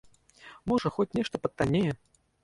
[0.71, 1.91] Можа, хоць нешта патаннее?